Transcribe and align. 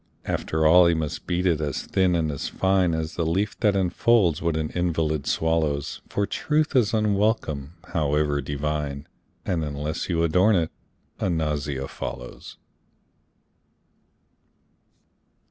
After 0.25 0.65
all 0.65 0.87
he 0.87 0.95
must 0.95 1.27
beat 1.27 1.45
it 1.45 1.61
as 1.61 1.83
thin 1.83 2.15
and 2.15 2.31
as 2.31 2.47
fine 2.49 2.95
As 2.95 3.13
the 3.13 3.23
leaf 3.23 3.55
that 3.59 3.75
enfolds 3.75 4.41
what 4.41 4.57
an 4.57 4.71
invalid 4.71 5.27
swallows, 5.27 6.01
For 6.09 6.25
truth 6.25 6.75
is 6.75 6.91
unwelcome, 6.95 7.73
however 7.93 8.41
divine, 8.41 9.07
And 9.45 9.63
unless 9.63 10.09
you 10.09 10.23
adorn 10.23 10.55
it, 10.55 10.71
a 11.19 11.29
nausea 11.29 11.87
follows. 11.87 12.57